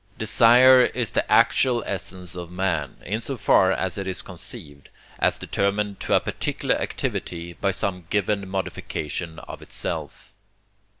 Desire 0.17 0.85
is 0.85 1.11
the 1.11 1.31
actual 1.31 1.83
essence 1.85 2.33
of 2.33 2.49
man, 2.49 2.97
in 3.05 3.21
so 3.21 3.37
far 3.37 3.71
as 3.71 3.99
it 3.99 4.07
is 4.07 4.23
conceived, 4.23 4.89
as 5.19 5.37
determined 5.37 5.99
to 5.99 6.15
a 6.15 6.19
particular 6.19 6.73
activity 6.73 7.53
by 7.53 7.69
some 7.69 8.07
given 8.09 8.49
modification 8.49 9.37
of 9.37 9.61
itself. 9.61 10.33